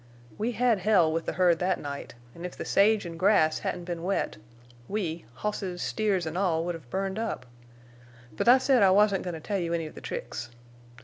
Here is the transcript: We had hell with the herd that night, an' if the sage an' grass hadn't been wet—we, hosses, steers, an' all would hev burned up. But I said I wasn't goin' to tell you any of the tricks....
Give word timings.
We 0.39 0.53
had 0.53 0.79
hell 0.79 1.13
with 1.13 1.27
the 1.27 1.33
herd 1.33 1.59
that 1.59 1.79
night, 1.79 2.15
an' 2.33 2.43
if 2.43 2.57
the 2.57 2.65
sage 2.65 3.05
an' 3.05 3.17
grass 3.17 3.59
hadn't 3.59 3.83
been 3.83 4.01
wet—we, 4.01 5.25
hosses, 5.35 5.79
steers, 5.83 6.25
an' 6.25 6.35
all 6.35 6.65
would 6.65 6.73
hev 6.73 6.89
burned 6.89 7.19
up. 7.19 7.45
But 8.35 8.47
I 8.47 8.57
said 8.57 8.81
I 8.81 8.89
wasn't 8.89 9.23
goin' 9.23 9.35
to 9.35 9.39
tell 9.39 9.59
you 9.59 9.75
any 9.75 9.85
of 9.85 9.93
the 9.93 10.01
tricks.... 10.01 10.49